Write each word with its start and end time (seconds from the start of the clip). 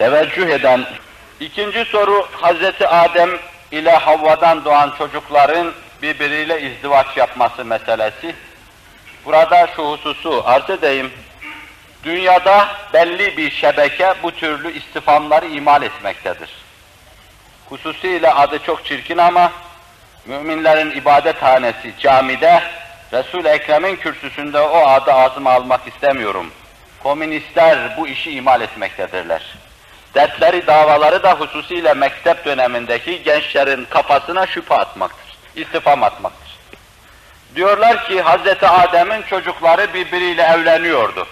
teveccüh 0.00 0.48
eden. 0.48 0.84
İkinci 1.40 1.84
soru, 1.84 2.26
Hazreti 2.32 2.88
Adem 2.88 3.30
ile 3.70 3.90
Havva'dan 3.90 4.64
doğan 4.64 4.92
çocukların 4.98 5.72
birbiriyle 6.02 6.60
izdivaç 6.62 7.16
yapması 7.16 7.64
meselesi. 7.64 8.34
Burada 9.24 9.66
şu 9.76 9.90
hususu 9.90 10.42
arz 10.46 10.70
edeyim. 10.70 11.10
Dünyada 12.04 12.68
belli 12.92 13.36
bir 13.36 13.50
şebeke 13.50 14.14
bu 14.22 14.30
türlü 14.30 14.72
istifamları 14.72 15.46
imal 15.46 15.82
etmektedir. 15.82 16.50
Hususiyle 17.68 18.32
adı 18.32 18.58
çok 18.58 18.84
çirkin 18.84 19.18
ama 19.18 19.52
müminlerin 20.26 20.90
ibadethanesi 20.90 21.94
camide 21.98 22.62
Resul-i 23.12 23.48
Ekrem'in 23.48 23.96
kürsüsünde 23.96 24.60
o 24.60 24.86
adı 24.86 25.12
ağzıma 25.12 25.52
almak 25.52 25.88
istemiyorum. 25.88 26.50
Komünistler 27.02 27.96
bu 27.96 28.08
işi 28.08 28.30
imal 28.30 28.60
etmektedirler. 28.60 29.59
Dertleri, 30.14 30.66
davaları 30.66 31.22
da 31.22 31.32
hususiyle 31.32 31.94
mektep 31.94 32.44
dönemindeki 32.44 33.22
gençlerin 33.22 33.86
kafasına 33.90 34.46
şüphe 34.46 34.74
atmaktır, 34.74 35.36
istifam 35.56 36.02
atmaktır. 36.02 36.50
Diyorlar 37.54 38.04
ki 38.06 38.22
Hz. 38.22 38.62
Adem'in 38.62 39.22
çocukları 39.22 39.94
birbiriyle 39.94 40.42
evleniyordu. 40.42 41.26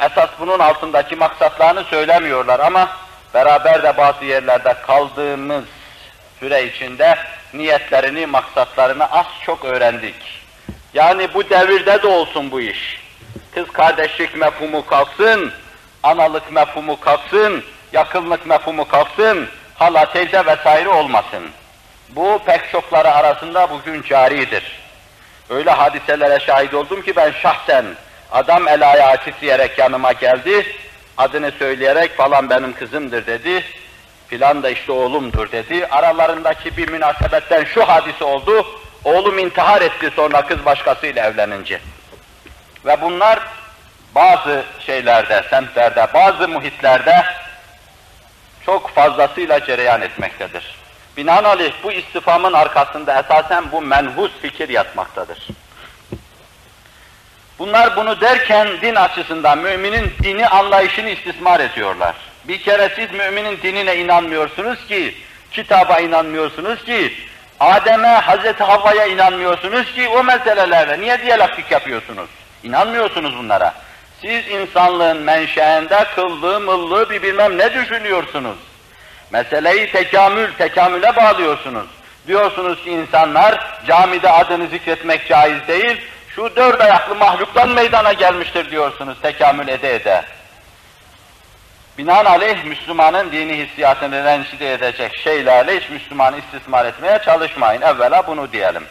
Esas 0.00 0.30
bunun 0.40 0.58
altındaki 0.58 1.16
maksatlarını 1.16 1.84
söylemiyorlar 1.84 2.60
ama 2.60 2.88
beraber 3.34 3.82
de 3.82 3.96
bazı 3.96 4.24
yerlerde 4.24 4.74
kaldığımız 4.86 5.64
süre 6.40 6.64
içinde 6.64 7.16
niyetlerini, 7.54 8.26
maksatlarını 8.26 9.12
az 9.12 9.26
çok 9.46 9.64
öğrendik. 9.64 10.14
Yani 10.94 11.34
bu 11.34 11.50
devirde 11.50 12.02
de 12.02 12.06
olsun 12.06 12.50
bu 12.50 12.60
iş. 12.60 13.00
Kız 13.54 13.70
kardeşlik 13.72 14.36
mefhumu 14.36 14.86
kalksın, 14.86 15.52
analık 16.02 16.52
mefhumu 16.52 17.00
kalksın, 17.00 17.64
yakınlık 17.94 18.46
mefhumu 18.46 18.88
kalksın, 18.88 19.48
hala 19.74 20.12
teyze 20.12 20.46
vesaire 20.46 20.88
olmasın. 20.88 21.50
Bu 22.08 22.40
pek 22.46 22.70
çokları 22.70 23.12
arasında 23.12 23.70
bugün 23.70 24.02
caridir. 24.02 24.80
Öyle 25.50 25.70
hadiselere 25.70 26.40
şahit 26.40 26.74
oldum 26.74 27.02
ki 27.02 27.16
ben 27.16 27.30
şahsen 27.30 27.84
adam 28.32 28.68
el 28.68 28.90
ayağı 28.90 29.16
titreyerek 29.16 29.78
yanıma 29.78 30.12
geldi, 30.12 30.66
adını 31.16 31.50
söyleyerek 31.58 32.16
falan 32.16 32.50
benim 32.50 32.72
kızımdır 32.72 33.26
dedi, 33.26 33.64
filan 34.28 34.62
da 34.62 34.70
işte 34.70 34.92
oğlumdur 34.92 35.52
dedi. 35.52 35.86
Aralarındaki 35.86 36.76
bir 36.76 36.88
münasebetten 36.88 37.64
şu 37.64 37.88
hadise 37.88 38.24
oldu, 38.24 38.66
oğlum 39.04 39.38
intihar 39.38 39.82
etti 39.82 40.10
sonra 40.16 40.46
kız 40.46 40.64
başkasıyla 40.64 41.26
evlenince. 41.26 41.80
Ve 42.86 43.00
bunlar 43.00 43.38
bazı 44.14 44.64
şeylerde, 44.86 45.44
semtlerde, 45.50 46.06
bazı 46.14 46.48
muhitlerde 46.48 47.24
çok 48.66 48.90
fazlasıyla 48.90 49.64
cereyan 49.64 50.02
etmektedir. 50.02 50.76
Binaenaleyh 51.16 51.72
bu 51.82 51.92
istifamın 51.92 52.52
arkasında 52.52 53.20
esasen 53.20 53.72
bu 53.72 53.82
menhus 53.82 54.30
fikir 54.42 54.68
yatmaktadır. 54.68 55.48
Bunlar 57.58 57.96
bunu 57.96 58.20
derken 58.20 58.68
din 58.82 58.94
açısından 58.94 59.58
müminin 59.58 60.12
dini 60.22 60.48
anlayışını 60.48 61.08
istismar 61.08 61.60
ediyorlar. 61.60 62.14
Bir 62.44 62.62
kere 62.62 62.92
siz 62.96 63.12
müminin 63.12 63.58
dinine 63.62 63.96
inanmıyorsunuz 63.96 64.86
ki, 64.86 65.14
kitaba 65.50 66.00
inanmıyorsunuz 66.00 66.84
ki, 66.84 67.14
Adem'e, 67.60 68.08
Hazreti 68.08 68.64
Havva'ya 68.64 69.06
inanmıyorsunuz 69.06 69.92
ki 69.94 70.08
o 70.08 70.24
meselelerde 70.24 71.00
niye 71.00 71.22
diyalektik 71.22 71.70
yapıyorsunuz? 71.70 72.30
İnanmıyorsunuz 72.62 73.38
bunlara. 73.38 73.74
Siz 74.24 74.48
insanlığın 74.48 75.16
menşeinde 75.16 76.04
kıllığı 76.14 76.60
mıllığı 76.60 77.10
bir 77.10 77.22
bilmem 77.22 77.58
ne 77.58 77.74
düşünüyorsunuz. 77.74 78.56
Meseleyi 79.30 79.92
tekamül, 79.92 80.52
tekamüle 80.52 81.16
bağlıyorsunuz. 81.16 81.86
Diyorsunuz 82.26 82.84
ki 82.84 82.90
insanlar 82.90 83.80
camide 83.86 84.30
adını 84.30 84.66
zikretmek 84.66 85.28
caiz 85.28 85.68
değil, 85.68 86.00
şu 86.28 86.56
dört 86.56 86.80
ayaklı 86.80 87.14
mahluktan 87.14 87.68
meydana 87.68 88.12
gelmiştir 88.12 88.70
diyorsunuz 88.70 89.18
tekamül 89.22 89.68
ede 89.68 89.94
ede. 89.94 90.24
Binaenaleyh 91.98 92.64
Müslümanın 92.64 93.32
dini 93.32 93.66
hissiyatını 93.66 94.24
rencide 94.24 94.72
edecek 94.72 95.16
şeylerle 95.16 95.80
hiç 95.80 95.90
Müslümanı 95.90 96.36
istismar 96.38 96.86
etmeye 96.86 97.18
çalışmayın. 97.24 97.82
Evvela 97.82 98.26
bunu 98.26 98.52
diyelim. 98.52 98.84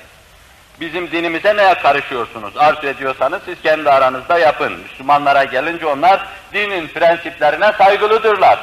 Bizim 0.79 1.11
dinimize 1.11 1.57
neye 1.57 1.73
karışıyorsunuz? 1.73 2.57
Arzu 2.57 2.87
ediyorsanız 2.87 3.41
siz 3.45 3.61
kendi 3.61 3.89
aranızda 3.89 4.39
yapın. 4.39 4.73
Müslümanlara 4.73 5.43
gelince 5.43 5.85
onlar 5.85 6.27
dinin 6.53 6.87
prensiplerine 6.87 7.71
saygılıdırlar. 7.77 8.59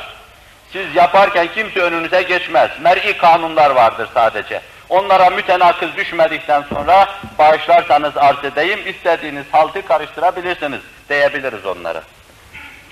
Siz 0.72 0.94
yaparken 0.94 1.48
kimse 1.54 1.80
önünüze 1.80 2.22
geçmez. 2.22 2.70
Mer'i 2.80 3.16
kanunlar 3.16 3.70
vardır 3.70 4.08
sadece. 4.14 4.60
Onlara 4.88 5.30
mütenakız 5.30 5.96
düşmedikten 5.96 6.64
sonra 6.74 7.08
bağışlarsanız 7.38 8.16
arz 8.16 8.44
edeyim, 8.44 8.80
istediğiniz 8.86 9.44
haltı 9.52 9.86
karıştırabilirsiniz 9.86 10.80
diyebiliriz 11.08 11.66
onlara. 11.66 12.02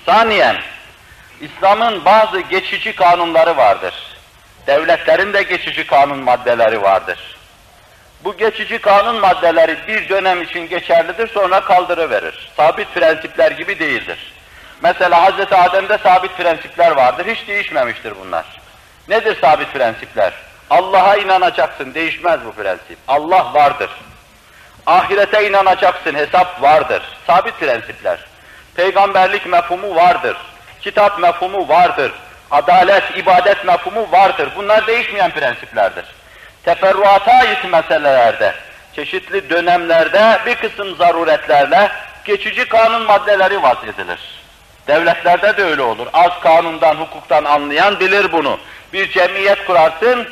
Saniyen, 0.07 0.57
İslam'ın 1.41 2.05
bazı 2.05 2.41
geçici 2.41 2.95
kanunları 2.95 3.57
vardır. 3.57 3.95
Devletlerin 4.67 5.33
de 5.33 5.43
geçici 5.43 5.87
kanun 5.87 6.19
maddeleri 6.19 6.83
vardır. 6.83 7.38
Bu 8.25 8.37
geçici 8.37 8.79
kanun 8.79 9.21
maddeleri 9.21 9.77
bir 9.89 10.09
dönem 10.09 10.43
için 10.43 10.69
geçerlidir, 10.69 11.29
sonra 11.29 11.61
kaldırıverir. 11.61 12.51
Sabit 12.57 12.95
prensipler 12.95 13.51
gibi 13.51 13.79
değildir. 13.79 14.33
Mesela 14.83 15.31
Hz. 15.31 15.53
Adem'de 15.53 15.99
sabit 15.99 16.37
prensipler 16.37 16.91
vardır, 16.91 17.27
hiç 17.27 17.49
değişmemiştir 17.49 18.13
bunlar. 18.25 18.45
Nedir 19.09 19.41
sabit 19.41 19.73
prensipler? 19.73 20.33
Allah'a 20.71 21.17
inanacaksın, 21.17 21.95
değişmez 21.95 22.41
bu 22.45 22.53
prensip. 22.53 22.99
Allah 23.09 23.55
vardır. 23.55 23.91
Ahirete 24.87 25.49
inanacaksın, 25.49 26.15
hesap 26.15 26.63
vardır. 26.63 27.03
Sabit 27.27 27.61
prensipler. 27.61 28.19
Peygamberlik 28.75 29.47
mefhumu 29.47 29.97
vardır. 29.97 30.37
Kitap 30.81 31.19
mefhumu 31.19 31.69
vardır. 31.69 32.13
Adalet, 32.51 33.17
ibadet 33.17 33.65
mefhumu 33.65 34.13
vardır. 34.13 34.49
Bunlar 34.57 34.87
değişmeyen 34.87 35.31
prensiplerdir. 35.31 36.05
Teferruata 36.69 37.33
ait 37.33 37.65
meselelerde, 37.65 38.55
çeşitli 38.97 39.51
dönemlerde 39.51 40.39
bir 40.47 40.55
kısım 40.55 40.97
zaruretlerle 40.97 41.91
geçici 42.25 42.69
kanun 42.69 43.03
maddeleri 43.03 43.63
vaz 43.63 43.77
edilir. 43.85 44.19
Devletlerde 44.87 45.57
de 45.57 45.65
öyle 45.65 45.83
olur. 45.83 46.07
Az 46.13 46.41
kanundan, 46.41 46.95
hukuktan 46.95 47.45
anlayan 47.45 48.01
bilir 48.01 48.33
bunu. 48.33 48.59
Bir 48.93 49.11
cemiyet 49.11 49.67
kurarsın, 49.67 50.29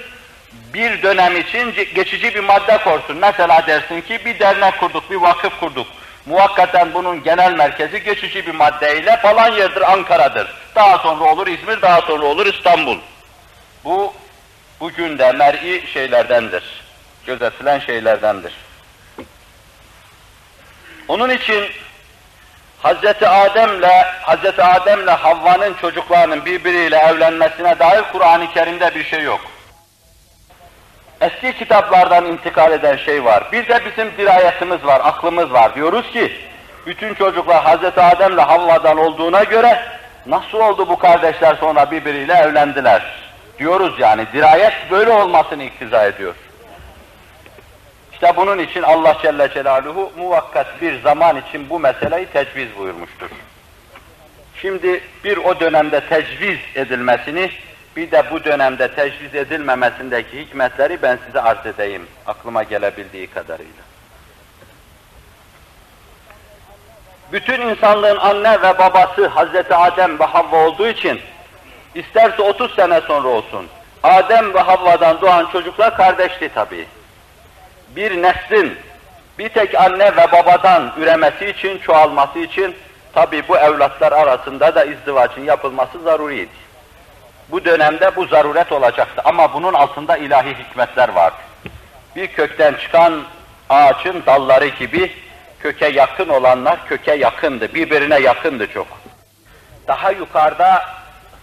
bir 0.53 1.03
dönem 1.03 1.37
için 1.37 1.75
geçici 1.95 2.35
bir 2.35 2.41
madde 2.41 2.79
korsun. 2.79 3.17
Mesela 3.17 3.67
dersin 3.67 4.01
ki 4.01 4.21
bir 4.25 4.39
dernek 4.39 4.81
kurduk, 4.81 5.11
bir 5.11 5.17
vakıf 5.17 5.61
kurduk. 5.61 5.87
Muvakkaten 6.27 6.95
bunun 6.95 7.23
genel 7.23 7.53
merkezi 7.53 8.03
geçici 8.03 8.47
bir 8.47 8.55
maddeyle 8.55 9.17
falan 9.17 9.53
yerdir, 9.53 9.93
Ankara'dır. 9.93 10.55
Daha 10.75 10.99
sonra 10.99 11.25
olur 11.25 11.47
İzmir, 11.47 11.83
daha 11.83 12.01
sonra 12.01 12.25
olur 12.27 12.47
İstanbul. 12.47 12.99
Bu 13.85 14.15
bugün 14.81 15.19
de 15.19 15.33
mer'i 15.33 15.87
şeylerdendir. 15.87 16.65
Gözetilen 17.27 17.79
şeylerdendir. 17.79 18.53
Onun 21.09 21.31
için 21.31 21.65
Hz. 22.85 23.23
Adem'le 23.23 24.05
Hz. 24.23 24.59
Adem'le 24.59 25.07
Havva'nın 25.07 25.75
çocuklarının 25.75 26.45
birbiriyle 26.45 26.97
evlenmesine 26.97 27.79
dair 27.79 28.03
Kur'an-ı 28.13 28.53
Kerim'de 28.53 28.95
bir 28.95 29.05
şey 29.05 29.23
yok. 29.23 29.41
Eski 31.21 31.59
kitaplardan 31.59 32.25
intikal 32.25 32.73
eden 32.73 32.97
şey 32.97 33.25
var. 33.25 33.53
Bir 33.53 33.69
de 33.69 33.81
bizim 33.85 34.17
dirayetimiz 34.19 34.85
var, 34.85 35.01
aklımız 35.05 35.53
var. 35.53 35.75
Diyoruz 35.75 36.11
ki, 36.13 36.33
bütün 36.87 37.15
çocuklar 37.15 37.65
Hz. 37.65 37.99
Adem'le 37.99 38.39
Havva'dan 38.39 38.99
olduğuna 38.99 39.45
göre 39.45 39.83
nasıl 40.27 40.59
oldu 40.59 40.89
bu 40.89 40.99
kardeşler 40.99 41.57
sonra 41.61 41.91
birbiriyle 41.91 42.35
evlendiler? 42.35 43.26
Diyoruz 43.59 43.95
yani, 43.99 44.27
dirayet 44.33 44.73
böyle 44.91 45.11
olmasını 45.11 45.63
iktiza 45.63 46.05
ediyor. 46.05 46.35
İşte 48.13 48.37
bunun 48.37 48.59
için 48.59 48.83
Allah 48.83 49.17
Celle 49.23 49.49
Celaluhu 49.55 50.13
muvakkat 50.17 50.81
bir 50.83 51.01
zaman 51.03 51.37
için 51.37 51.71
bu 51.71 51.81
meseleyi 51.81 52.27
tecviz 52.27 52.69
buyurmuştur. 52.79 53.29
Şimdi 54.63 55.01
bir 55.25 55.37
o 55.37 55.61
dönemde 55.61 56.01
tecviz 56.01 56.59
edilmesini, 56.75 57.51
bir 57.97 58.11
de 58.11 58.25
bu 58.31 58.45
dönemde 58.45 58.95
tecviz 58.95 59.35
edilmemesindeki 59.35 60.41
hikmetleri 60.41 61.03
ben 61.03 61.19
size 61.27 61.41
arz 61.41 61.67
edeyim, 61.67 62.07
aklıma 62.27 62.63
gelebildiği 62.63 63.27
kadarıyla. 63.27 63.83
Bütün 67.33 67.61
insanlığın 67.61 68.17
anne 68.17 68.63
ve 68.63 68.79
babası 68.79 69.27
Hazreti 69.27 69.75
Adem 69.75 70.19
ve 70.19 70.25
Havva 70.25 70.57
olduğu 70.57 70.89
için, 70.89 71.21
isterse 71.99 72.43
30 72.43 72.75
sene 72.75 73.01
sonra 73.01 73.29
olsun, 73.29 73.67
Adem 74.03 74.55
ve 74.55 74.61
Havva'dan 74.61 75.21
doğan 75.21 75.47
çocuklar 75.53 75.97
kardeşti 75.97 76.51
tabii 76.55 76.87
bir 77.97 78.23
neslin 78.23 78.79
bir 79.39 79.49
tek 79.49 79.75
anne 79.75 80.17
ve 80.17 80.33
babadan 80.33 80.93
üremesi 80.99 81.47
için, 81.47 81.79
çoğalması 81.79 82.39
için 82.39 82.77
tabi 83.13 83.49
bu 83.49 83.57
evlatlar 83.57 84.13
arasında 84.13 84.75
da 84.75 84.85
izdivacın 84.85 85.45
yapılması 85.45 86.01
zaruriydi. 86.03 86.67
Bu 87.49 87.65
dönemde 87.65 88.17
bu 88.17 88.27
zaruret 88.27 88.73
olacaktı 88.73 89.23
ama 89.25 89.55
bunun 89.55 89.75
altında 89.75 90.17
ilahi 90.17 90.55
hikmetler 90.55 91.09
vardı. 91.09 91.37
Bir 92.17 92.27
kökten 92.27 92.75
çıkan 92.75 93.23
ağaçın 93.71 94.23
dalları 94.27 94.67
gibi 94.67 95.13
köke 95.61 95.89
yakın 95.89 96.29
olanlar 96.29 96.89
köke 96.89 97.15
yakındı, 97.15 97.75
birbirine 97.75 98.19
yakındı 98.19 98.67
çok. 98.73 98.87
Daha 99.89 100.11
yukarıda 100.11 100.85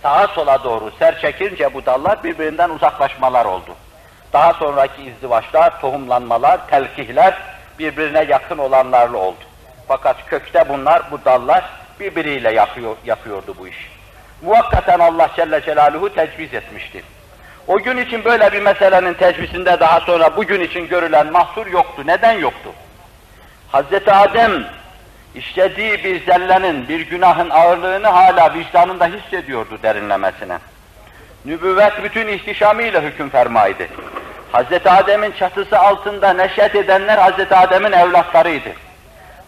sağa 0.03 0.27
sola 0.27 0.63
doğru 0.63 0.91
ser 0.99 1.21
çekince 1.21 1.73
bu 1.73 1.85
dallar 1.85 2.23
birbirinden 2.23 2.69
uzaklaşmalar 2.69 3.45
oldu. 3.45 3.75
Daha 4.33 4.53
sonraki 4.53 5.03
izdivaçlar, 5.03 5.81
tohumlanmalar, 5.81 6.67
telkihler 6.69 7.33
birbirine 7.79 8.23
yakın 8.23 8.57
olanlarla 8.57 9.17
oldu. 9.17 9.43
Fakat 9.87 10.25
kökte 10.25 10.69
bunlar, 10.69 11.11
bu 11.11 11.25
dallar 11.25 11.63
birbiriyle 11.99 12.53
yapıyor, 12.53 12.95
yapıyordu 13.05 13.55
bu 13.59 13.67
iş. 13.67 13.91
Muvakkaten 14.41 14.99
Allah 14.99 15.29
Celle 15.35 15.61
Celaluhu 15.61 16.13
tecviz 16.13 16.53
etmişti. 16.53 17.03
O 17.67 17.79
gün 17.79 17.97
için 17.97 18.25
böyle 18.25 18.51
bir 18.51 18.61
meselenin 18.61 19.13
tecvizinde 19.13 19.79
daha 19.79 19.99
sonra 19.99 20.37
bugün 20.37 20.61
için 20.61 20.87
görülen 20.87 21.31
mahsur 21.31 21.67
yoktu. 21.67 22.01
Neden 22.05 22.33
yoktu? 22.39 22.69
Hazreti 23.71 24.11
Adem 24.11 24.63
işlediği 25.35 26.03
bir 26.03 26.25
zellenin, 26.25 26.87
bir 26.87 26.99
günahın 26.99 27.49
ağırlığını 27.49 28.07
hala 28.07 28.53
vicdanında 28.53 29.05
hissediyordu 29.05 29.79
derinlemesine. 29.83 30.57
Nübüvvet 31.45 32.03
bütün 32.03 32.27
ihtişamıyla 32.27 33.01
hüküm 33.01 33.29
fermaydı. 33.29 33.87
Hazreti 34.51 34.89
Adem'in 34.89 35.31
çatısı 35.31 35.79
altında 35.79 36.33
neşet 36.33 36.75
edenler 36.75 37.17
Hazreti 37.17 37.55
Adem'in 37.55 37.91
evlatlarıydı. 37.91 38.69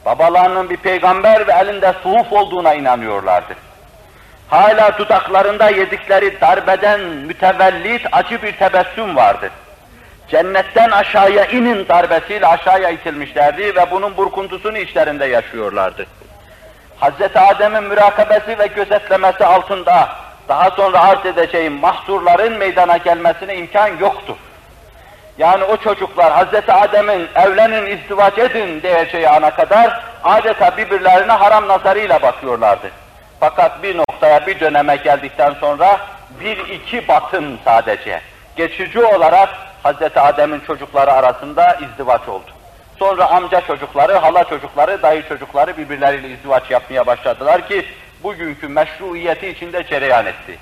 Babalarının 0.05 0.69
bir 0.69 0.77
peygamber 0.77 1.47
ve 1.47 1.51
elinde 1.51 1.93
suhuf 2.03 2.33
olduğuna 2.33 2.73
inanıyorlardı. 2.73 3.53
Hala 4.47 4.97
dudaklarında 4.97 5.69
yedikleri 5.69 6.41
darbeden 6.41 6.99
mütevellit 6.99 8.01
acı 8.11 8.41
bir 8.41 8.51
tebessüm 8.51 9.15
vardı. 9.15 9.49
Cennetten 10.27 10.91
aşağıya 10.91 11.45
inin 11.45 11.87
darbesiyle 11.87 12.47
aşağıya 12.47 12.89
itilmişlerdi 12.89 13.75
ve 13.75 13.91
bunun 13.91 14.17
burkuntusunu 14.17 14.77
içlerinde 14.77 15.25
yaşıyorlardı. 15.25 16.05
Hazreti 16.99 17.39
Adem'in 17.39 17.83
mürakabesi 17.83 18.59
ve 18.59 18.67
gözetlemesi 18.67 19.45
altında 19.45 20.09
daha 20.49 20.71
sonra 20.71 20.99
arz 20.99 21.25
edeceğim 21.25 21.73
mahsurların 21.73 22.53
meydana 22.57 22.97
gelmesine 22.97 23.55
imkan 23.55 23.97
yoktu. 23.97 24.37
Yani 25.37 25.63
o 25.63 25.77
çocuklar 25.77 26.31
Hazreti 26.31 26.73
Adem'in 26.73 27.27
evlenin 27.35 27.97
izdivaç 27.97 28.37
edin 28.37 28.81
diyeceği 28.81 29.29
ana 29.29 29.51
kadar 29.51 30.03
adeta 30.23 30.77
birbirlerine 30.77 31.31
haram 31.31 31.67
nazarıyla 31.67 32.21
bakıyorlardı. 32.21 32.91
Fakat 33.39 33.83
bir 33.83 33.97
noktaya, 33.97 34.47
bir 34.47 34.59
döneme 34.59 34.95
geldikten 34.95 35.53
sonra 35.53 35.97
bir 36.39 36.57
iki 36.57 37.07
batın 37.07 37.59
sadece 37.65 38.21
geçici 38.55 39.05
olarak 39.05 39.49
Hazreti 39.85 40.19
Adem'in 40.19 40.59
çocukları 40.59 41.11
arasında 41.11 41.73
izdivaç 41.73 42.27
oldu. 42.27 42.51
Sonra 42.99 43.29
amca 43.29 43.61
çocukları, 43.61 44.13
hala 44.13 44.43
çocukları, 44.43 45.01
dayı 45.01 45.27
çocukları 45.27 45.77
birbirleriyle 45.77 46.29
izdivaç 46.29 46.71
yapmaya 46.71 47.05
başladılar 47.07 47.67
ki 47.67 47.85
bugünkü 48.23 48.67
meşruiyeti 48.67 49.47
içinde 49.47 49.83
cereyan 49.87 50.25
etti. 50.25 50.57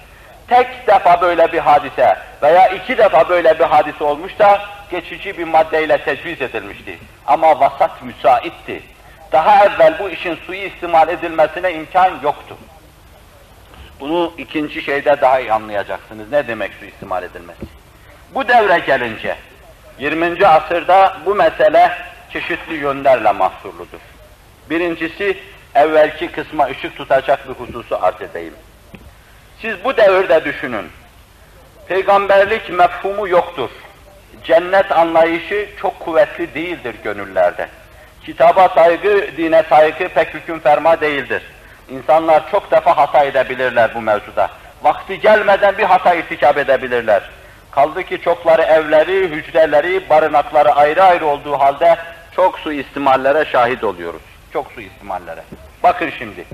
Tek 0.47 0.87
defa 0.87 1.21
böyle 1.21 1.51
bir 1.51 1.59
hadise 1.59 2.17
veya 2.41 2.67
iki 2.67 2.97
defa 2.97 3.29
böyle 3.29 3.59
bir 3.59 3.63
hadise 3.63 4.03
olmuş 4.03 4.39
da 4.39 4.61
geçici 4.91 5.37
bir 5.37 5.43
maddeyle 5.43 5.97
tecviz 5.97 6.41
edilmişti. 6.41 6.99
Ama 7.27 7.59
vasat 7.59 8.01
müsaitti. 8.01 8.81
Daha 9.31 9.65
evvel 9.65 9.99
bu 9.99 10.09
işin 10.09 10.35
suyu 10.35 10.61
istimal 10.61 11.09
edilmesine 11.09 11.73
imkan 11.73 12.11
yoktu. 12.23 12.57
Bunu 13.99 14.33
ikinci 14.37 14.81
şeyde 14.81 15.21
daha 15.21 15.39
iyi 15.39 15.53
anlayacaksınız. 15.53 16.31
Ne 16.31 16.47
demek 16.47 16.71
su 16.73 16.85
istimal 16.85 17.23
edilmesi? 17.23 17.82
Bu 18.33 18.47
devre 18.47 18.79
gelince, 18.79 19.35
20. 19.99 20.47
asırda 20.47 21.17
bu 21.25 21.35
mesele 21.35 21.91
çeşitli 22.29 22.73
yönlerle 22.73 23.31
mahsurludur. 23.31 23.99
Birincisi, 24.69 25.37
evvelki 25.75 26.31
kısma 26.31 26.65
ışık 26.65 26.97
tutacak 26.97 27.49
bir 27.49 27.53
hususu 27.53 27.97
arz 28.01 28.21
edeyim. 28.21 28.53
Siz 29.61 29.83
bu 29.83 29.97
devirde 29.97 30.45
düşünün. 30.45 30.85
Peygamberlik 31.87 32.69
mefhumu 32.69 33.27
yoktur. 33.27 33.69
Cennet 34.43 34.91
anlayışı 34.91 35.69
çok 35.81 35.99
kuvvetli 35.99 36.53
değildir 36.53 36.95
gönüllerde. 37.03 37.67
Kitaba 38.25 38.69
saygı, 38.69 39.37
dine 39.37 39.63
saygı 39.69 40.09
pek 40.09 40.33
hüküm 40.33 40.59
ferma 40.59 41.01
değildir. 41.01 41.43
İnsanlar 41.89 42.51
çok 42.51 42.71
defa 42.71 42.97
hata 42.97 43.23
edebilirler 43.23 43.91
bu 43.95 44.01
mevzuda. 44.01 44.49
Vakti 44.83 45.19
gelmeden 45.19 45.77
bir 45.77 45.83
hata 45.83 46.13
irtikap 46.13 46.57
edebilirler. 46.57 47.23
Kaldı 47.75 48.03
ki 48.03 48.21
çokları 48.21 48.61
evleri, 48.61 49.29
hücreleri, 49.29 50.09
barınakları 50.09 50.71
ayrı 50.71 51.03
ayrı 51.03 51.25
olduğu 51.25 51.59
halde 51.59 51.95
çok 52.35 52.59
su 52.59 52.73
istimallere 52.73 53.45
şahit 53.45 53.83
oluyoruz. 53.83 54.21
Çok 54.53 54.71
su 54.71 54.81
istimallere. 54.81 55.43
Bakın 55.83 56.11
şimdi, 56.17 56.45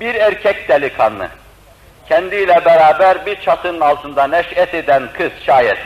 bir 0.00 0.14
erkek 0.14 0.68
delikanlı, 0.68 1.28
kendiyle 2.08 2.64
beraber 2.64 3.26
bir 3.26 3.40
çatının 3.40 3.80
altında 3.80 4.26
neşet 4.26 4.74
eden 4.74 5.02
kız 5.12 5.32
şayet, 5.46 5.78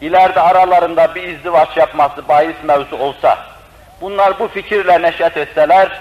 ileride 0.00 0.40
aralarında 0.40 1.14
bir 1.14 1.22
izdivaç 1.22 1.76
yapması 1.76 2.28
bahis 2.28 2.56
mevzu 2.64 2.96
olsa, 2.96 3.38
bunlar 4.00 4.38
bu 4.38 4.48
fikirle 4.48 5.02
neşet 5.02 5.36
etseler, 5.36 6.00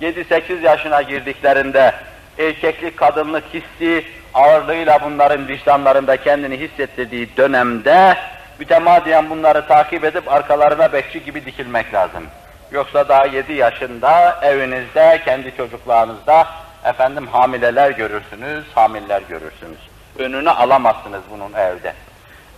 7-8 0.00 0.60
yaşına 0.60 1.02
girdiklerinde 1.02 1.94
erkeklik, 2.38 2.96
kadınlık 2.96 3.44
hissi 3.54 4.04
ağırlığıyla 4.34 4.98
bunların 5.04 5.48
vicdanlarında 5.48 6.16
kendini 6.16 6.56
hissettirdiği 6.60 7.36
dönemde 7.36 8.16
mütemadiyen 8.58 9.30
bunları 9.30 9.66
takip 9.66 10.04
edip 10.04 10.32
arkalarına 10.32 10.92
bekçi 10.92 11.24
gibi 11.24 11.44
dikilmek 11.44 11.94
lazım. 11.94 12.24
Yoksa 12.72 13.08
daha 13.08 13.26
7 13.26 13.52
yaşında 13.52 14.40
evinizde, 14.42 15.20
kendi 15.24 15.56
çocuklarınızda 15.56 16.46
efendim 16.84 17.26
hamileler 17.26 17.90
görürsünüz, 17.90 18.64
hamiller 18.74 19.22
görürsünüz. 19.28 19.78
Önünü 20.18 20.50
alamazsınız 20.50 21.22
bunun 21.30 21.52
evde. 21.52 21.92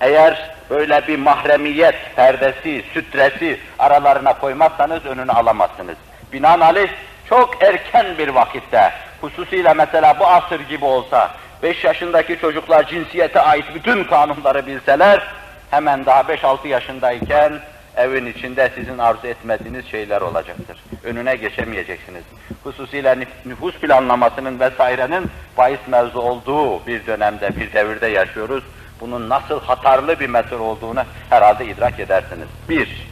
Eğer 0.00 0.50
böyle 0.70 1.06
bir 1.09 1.19
mahremiyet 1.19 2.17
perdesi, 2.17 2.85
sütresi 2.94 3.61
aralarına 3.79 4.38
koymazsanız 4.38 5.06
önünü 5.06 5.32
alamazsınız. 5.32 5.97
Binaenaleyh 6.32 6.91
çok 7.29 7.62
erken 7.62 8.19
bir 8.19 8.29
vakitte, 8.29 8.93
hususiyle 9.20 9.73
mesela 9.75 10.20
bu 10.20 10.27
asır 10.27 10.61
gibi 10.61 10.85
olsa, 10.85 11.31
5 11.65 11.85
yaşındaki 11.85 12.39
çocuklar 12.39 12.87
cinsiyete 12.87 13.41
ait 13.41 13.65
bütün 13.75 14.05
kanunları 14.05 14.67
bilseler, 14.67 15.23
hemen 15.71 16.06
daha 16.06 16.21
5-6 16.21 16.69
yaşındayken 16.69 17.53
evin 17.97 18.27
içinde 18.27 18.71
sizin 18.75 18.99
arzu 18.99 19.27
etmediğiniz 19.27 19.87
şeyler 19.87 20.21
olacaktır. 20.21 20.77
Önüne 21.05 21.37
geçemeyeceksiniz. 21.37 22.23
Hususiyle 22.65 23.19
nüfus 23.44 23.75
planlamasının 23.75 24.61
vesairenin 24.61 25.31
bahis 25.59 25.79
mevzu 25.89 26.19
olduğu 26.19 26.87
bir 26.87 27.06
dönemde, 27.06 27.56
bir 27.56 27.73
devirde 27.73 28.06
yaşıyoruz. 28.06 28.65
Bunun 29.01 29.29
nasıl 29.29 29.61
hatarlı 29.61 30.21
bir 30.21 30.29
mesul 30.29 30.61
olduğunu 30.61 31.03
herhalde 31.31 31.67
idrak 31.67 32.01
edersiniz. 32.01 32.49
Bir, 32.69 33.09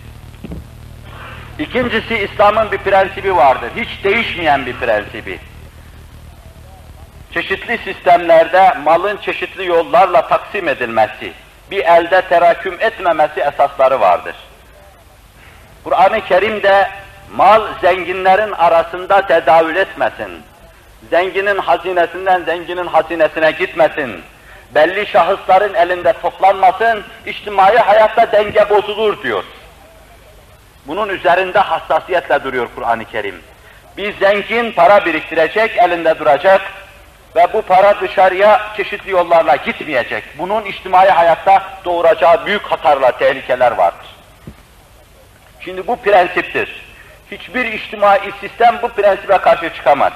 İkincisi 1.58 2.14
İslam'ın 2.18 2.72
bir 2.72 2.78
prensibi 2.78 3.36
vardır. 3.36 3.70
Hiç 3.76 4.04
değişmeyen 4.04 4.66
bir 4.66 4.76
prensibi. 4.76 5.38
Çeşitli 7.34 7.78
sistemlerde 7.78 8.74
malın 8.84 9.16
çeşitli 9.16 9.66
yollarla 9.66 10.28
taksim 10.28 10.68
edilmesi, 10.68 11.32
bir 11.70 11.84
elde 11.84 12.22
teraküm 12.22 12.76
etmemesi 12.80 13.40
esasları 13.40 14.00
vardır. 14.00 14.34
Kur'an-ı 15.84 16.24
Kerim'de 16.24 16.90
mal 17.34 17.62
zenginlerin 17.80 18.52
arasında 18.52 19.26
tedavül 19.26 19.76
etmesin. 19.76 20.42
Zenginin 21.10 21.58
hazinesinden 21.58 22.42
zenginin 22.42 22.86
hazinesine 22.86 23.50
gitmesin. 23.50 24.22
Belli 24.74 25.06
şahısların 25.06 25.74
elinde 25.74 26.12
toplanmasın, 26.12 27.04
içtimai 27.26 27.76
hayatta 27.76 28.32
denge 28.32 28.70
bozulur 28.70 29.22
diyor. 29.22 29.44
Bunun 30.86 31.08
üzerinde 31.08 31.58
hassasiyetle 31.58 32.44
duruyor 32.44 32.68
Kur'an-ı 32.74 33.04
Kerim. 33.04 33.42
Bir 33.96 34.18
zengin 34.18 34.72
para 34.72 35.04
biriktirecek, 35.04 35.78
elinde 35.78 36.18
duracak 36.18 36.60
ve 37.36 37.46
bu 37.52 37.62
para 37.62 38.00
dışarıya 38.00 38.60
çeşitli 38.76 39.10
yollarla 39.10 39.56
gitmeyecek. 39.56 40.24
Bunun 40.38 40.64
içtimai 40.64 41.08
hayatta 41.08 41.62
doğuracağı 41.84 42.46
büyük 42.46 42.62
hatarla 42.62 43.18
tehlikeler 43.18 43.72
vardır. 43.72 44.06
Şimdi 45.60 45.86
bu 45.86 45.96
prensiptir. 45.96 46.82
Hiçbir 47.30 47.64
içtimai 47.64 48.32
sistem 48.40 48.78
bu 48.82 48.88
prensibe 48.88 49.38
karşı 49.38 49.74
çıkamaz. 49.74 50.12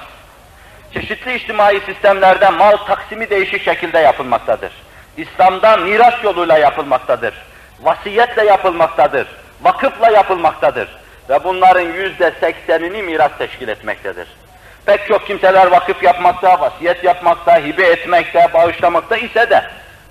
Çeşitli 0.93 1.35
içtimai 1.35 1.79
sistemlerde 1.79 2.49
mal 2.49 2.77
taksimi 2.77 3.29
değişik 3.29 3.63
şekilde 3.63 3.99
yapılmaktadır. 3.99 4.71
İslam'da 5.17 5.77
miras 5.77 6.23
yoluyla 6.23 6.57
yapılmaktadır. 6.57 7.33
Vasiyetle 7.79 8.45
yapılmaktadır 8.45 9.27
vakıfla 9.61 10.11
yapılmaktadır. 10.11 10.89
Ve 11.29 11.43
bunların 11.43 11.93
yüzde 11.93 12.33
seksenini 12.39 13.03
miras 13.03 13.31
teşkil 13.37 13.67
etmektedir. 13.67 14.27
Pek 14.87 15.07
çok 15.07 15.27
kimseler 15.27 15.67
vakıf 15.67 16.03
yapmakta, 16.03 16.59
vasiyet 16.59 17.03
yapmakta, 17.03 17.57
hibe 17.57 17.83
etmekte, 17.83 18.49
bağışlamakta 18.53 19.17
ise 19.17 19.49
de 19.49 19.63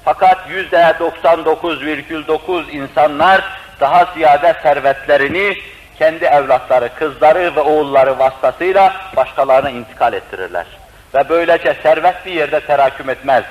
fakat 0.05 0.39
yüzde 0.51 0.77
99,9 0.77 2.71
insanlar 2.71 3.45
daha 3.81 4.05
ziyade 4.15 4.55
servetlerini 4.63 5.57
kendi 5.99 6.25
evlatları, 6.25 6.89
kızları 6.99 7.57
ve 7.57 7.61
oğulları 7.61 8.19
vasıtasıyla 8.19 8.93
başkalarına 9.17 9.71
intikal 9.71 10.13
ettirirler. 10.13 10.67
Ve 11.15 11.29
böylece 11.29 11.77
servet 11.83 12.27
bir 12.27 12.33
yerde 12.33 12.61
teraküm 12.61 13.11
etmez. 13.11 13.45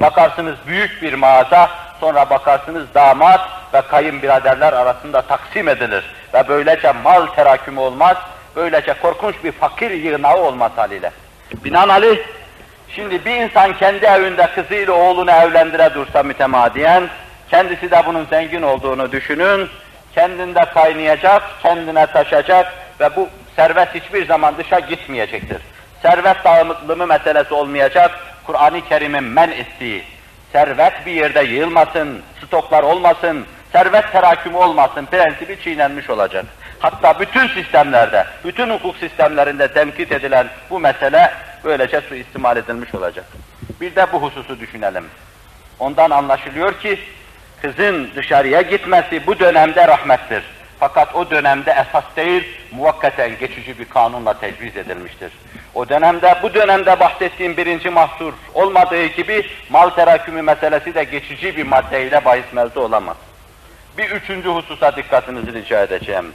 Bakarsınız 0.00 0.56
büyük 0.66 1.02
bir 1.02 1.14
mağaza, 1.14 1.70
sonra 2.00 2.30
bakarsınız 2.30 2.94
damat 2.94 3.40
ve 3.74 3.80
kayınbiraderler 3.80 4.72
arasında 4.72 5.22
taksim 5.22 5.68
edilir. 5.68 6.04
Ve 6.34 6.48
böylece 6.48 6.92
mal 6.92 7.26
terakümü 7.26 7.80
olmaz, 7.80 8.16
böylece 8.56 8.94
korkunç 8.94 9.34
bir 9.44 9.52
fakir 9.52 9.90
yığınağı 9.90 10.36
olmaz 10.36 10.72
haliyle. 10.76 11.10
Binaenaleyh, 11.64 12.18
şimdi 12.88 13.24
bir 13.24 13.36
insan 13.36 13.76
kendi 13.76 14.04
evinde 14.04 14.50
kızıyla 14.54 14.92
oğlunu 14.92 15.30
evlendire 15.30 15.94
dursa 15.94 16.22
mütemadiyen, 16.22 17.08
kendisi 17.50 17.90
de 17.90 18.02
bunun 18.06 18.24
zengin 18.24 18.62
olduğunu 18.62 19.12
düşünün, 19.12 19.68
kendinde 20.14 20.64
kaynayacak, 20.74 21.42
kendine 21.62 22.06
taşacak 22.06 22.72
ve 23.00 23.16
bu 23.16 23.28
servet 23.56 23.94
hiçbir 23.94 24.26
zaman 24.26 24.54
dışa 24.58 24.78
gitmeyecektir. 24.78 25.62
Servet 26.02 26.44
dağılımı 26.44 27.06
meselesi 27.06 27.54
olmayacak, 27.54 28.10
Kur'an-ı 28.46 28.80
Kerim'in 28.88 29.24
men 29.24 29.50
ettiği, 29.50 30.04
servet 30.52 30.92
bir 31.06 31.12
yerde 31.12 31.42
yığılmasın, 31.42 32.22
stoklar 32.46 32.82
olmasın, 32.82 33.46
servet 33.72 34.12
terakümü 34.12 34.56
olmasın 34.56 35.06
prensibi 35.10 35.62
çiğnenmiş 35.64 36.10
olacak. 36.10 36.44
Hatta 36.82 37.20
bütün 37.20 37.48
sistemlerde, 37.48 38.26
bütün 38.44 38.70
hukuk 38.70 38.96
sistemlerinde 38.96 39.68
temkit 39.68 40.12
edilen 40.12 40.46
bu 40.70 40.80
mesele 40.80 41.32
böylece 41.64 42.00
suistimal 42.00 42.56
edilmiş 42.56 42.94
olacak. 42.94 43.24
Bir 43.80 43.96
de 43.96 44.06
bu 44.12 44.22
hususu 44.22 44.60
düşünelim. 44.60 45.04
Ondan 45.78 46.10
anlaşılıyor 46.10 46.80
ki, 46.80 47.00
kızın 47.62 48.10
dışarıya 48.16 48.62
gitmesi 48.62 49.26
bu 49.26 49.38
dönemde 49.38 49.88
rahmettir. 49.88 50.44
Fakat 50.80 51.14
o 51.14 51.30
dönemde 51.30 51.70
esas 51.70 52.04
değil, 52.16 52.44
muvakkaten 52.72 53.38
geçici 53.38 53.78
bir 53.78 53.84
kanunla 53.84 54.40
tecviz 54.40 54.76
edilmiştir. 54.76 55.32
O 55.74 55.88
dönemde, 55.88 56.34
bu 56.42 56.54
dönemde 56.54 57.00
bahsettiğim 57.00 57.56
birinci 57.56 57.90
mahsur 57.90 58.32
olmadığı 58.54 59.06
gibi 59.06 59.46
mal 59.70 59.90
terakümü 59.90 60.42
meselesi 60.42 60.94
de 60.94 61.04
geçici 61.04 61.56
bir 61.56 61.66
maddeyle 61.66 62.24
bahis 62.24 62.52
mevzu 62.52 62.80
olamaz. 62.80 63.16
Bir 63.98 64.10
üçüncü 64.10 64.48
hususa 64.48 64.96
dikkatinizi 64.96 65.52
rica 65.52 65.82
edeceğim. 65.82 66.32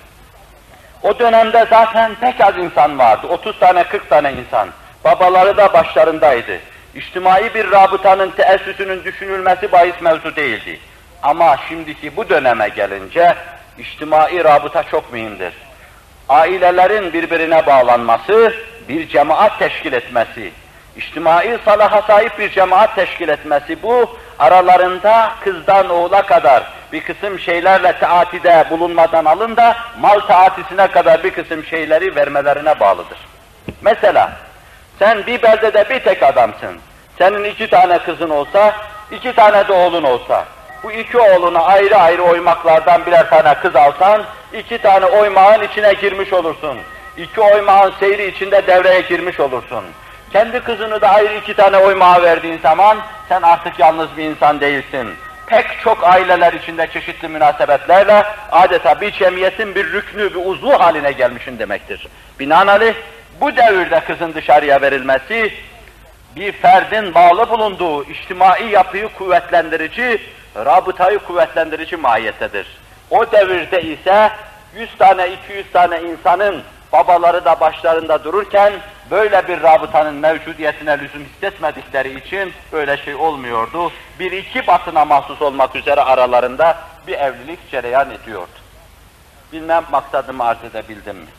O 1.04 1.20
dönemde 1.20 1.68
zaten 1.70 2.16
pek 2.16 2.42
az 2.42 2.58
insan 2.58 3.00
vardı, 3.00 3.28
30 3.28 3.60
tane 3.60 3.84
40 3.84 4.10
tane 4.10 4.34
insan. 4.34 4.70
Babaları 5.04 5.58
da 5.58 5.74
başlarındaydı. 5.74 6.60
İçtimai 6.96 7.54
bir 7.54 7.72
rabıtanın 7.72 8.30
teessüsünün 8.30 9.04
düşünülmesi 9.04 9.72
bahis 9.72 10.02
mevzu 10.02 10.36
değildi. 10.36 10.80
Ama 11.24 11.58
şimdiki 11.70 12.18
bu 12.18 12.30
döneme 12.30 12.70
gelince 12.70 13.36
içtimai 13.78 14.44
rabıta 14.44 14.84
çok 14.84 15.14
mühimdir. 15.14 15.54
Ailelerin 16.30 17.14
birbirine 17.14 17.66
bağlanması, 17.66 18.54
bir 18.90 19.08
cemaat 19.08 19.60
teşkil 19.60 19.94
etmesi, 19.94 20.52
içtimai 20.98 21.58
salaha 21.66 22.02
sahip 22.02 22.40
bir 22.40 22.50
cemaat 22.50 22.96
teşkil 22.96 23.30
etmesi 23.30 23.84
bu, 23.84 24.18
aralarında 24.40 25.32
kızdan 25.44 25.90
oğula 25.90 26.22
kadar 26.22 26.64
bir 26.94 27.04
kısım 27.04 27.40
şeylerle 27.40 28.00
taatide 28.00 28.66
bulunmadan 28.70 29.26
alın 29.26 29.56
da 29.56 29.78
mal 30.00 30.20
taatisine 30.20 30.88
kadar 30.88 31.24
bir 31.24 31.32
kısım 31.32 31.64
şeyleri 31.64 32.16
vermelerine 32.16 32.80
bağlıdır. 32.80 33.18
Mesela 33.82 34.32
sen 35.00 35.26
bir 35.28 35.42
beldede 35.42 35.90
bir 35.90 36.00
tek 36.00 36.24
adamsın. 36.24 36.78
Senin 37.18 37.44
iki 37.44 37.70
tane 37.70 38.00
kızın 38.00 38.30
olsa, 38.30 38.76
iki 39.12 39.34
tane 39.34 39.68
de 39.68 39.74
oğlun 39.74 40.04
olsa, 40.04 40.46
bu 40.84 40.92
iki 40.92 41.18
oğluna 41.18 41.60
ayrı 41.60 41.96
ayrı 41.96 42.22
oymaklardan 42.22 43.06
birer 43.06 43.30
tane 43.30 43.54
kız 43.54 43.76
alsan, 43.76 44.24
iki 44.54 44.78
tane 44.78 45.06
oymağın 45.06 45.64
içine 45.64 45.94
girmiş 45.94 46.34
olursun. 46.34 46.78
İki 47.18 47.42
oymağın 47.42 47.94
seyri 48.00 48.26
içinde 48.26 48.68
devreye 48.68 49.02
girmiş 49.02 49.40
olursun. 49.40 49.84
Kendi 50.34 50.60
kızını 50.60 51.02
da 51.02 51.10
ayrı 51.10 51.34
iki 51.34 51.54
tane 51.54 51.78
oymağa 51.78 52.22
verdiğin 52.22 52.60
zaman, 52.60 52.98
sen 53.30 53.42
artık 53.42 53.80
yalnız 53.80 54.18
bir 54.18 54.24
insan 54.24 54.62
değilsin. 54.62 55.10
Pek 55.48 55.66
çok 55.84 56.04
aileler 56.04 56.54
içinde 56.54 56.88
çeşitli 56.88 57.28
münasebetlerle 57.28 58.24
adeta 58.52 59.02
bir 59.02 59.12
cemiyetin 59.12 59.76
bir 59.76 59.92
rüknü, 59.92 60.34
bir 60.34 60.46
uzvu 60.46 60.80
haline 60.80 61.12
gelmişin 61.12 61.60
demektir. 61.60 62.08
Binaenaleyh 62.40 62.94
bu 63.42 63.56
devirde 63.56 64.00
kızın 64.00 64.34
dışarıya 64.34 64.82
verilmesi, 64.82 65.54
bir 66.36 66.52
ferdin 66.52 67.14
bağlı 67.16 67.50
bulunduğu 67.50 68.04
içtimai 68.04 68.70
yapıyı 68.70 69.10
kuvvetlendirici, 69.10 70.22
rabıtayı 70.56 71.20
kuvvetlendirici 71.20 71.98
mahiyettedir. 71.98 72.78
O 73.10 73.32
devirde 73.32 73.82
ise 73.82 74.32
100 74.76 74.98
tane, 74.98 75.30
200 75.30 75.72
tane 75.72 76.02
insanın 76.02 76.62
babaları 76.94 77.46
da 77.46 77.60
başlarında 77.60 78.24
dururken 78.24 78.74
böyle 79.12 79.48
bir 79.48 79.62
rabıtanın 79.62 80.16
mevcudiyetine 80.16 81.00
lüzum 81.00 81.24
hissetmedikleri 81.24 82.20
için 82.20 82.54
böyle 82.72 82.98
şey 82.98 83.16
olmuyordu. 83.16 83.92
Bir 84.20 84.32
iki 84.32 84.68
batına 84.68 85.06
mahsus 85.06 85.42
olmak 85.42 85.76
üzere 85.76 86.02
aralarında 86.02 86.78
bir 87.08 87.14
evlilik 87.14 87.72
cereyan 87.72 88.12
ediyordu. 88.12 88.52
Bilmem 89.54 89.84
maksadımı 89.92 90.44
arz 90.44 90.64
edebildim 90.64 91.16
mi? 91.16 91.37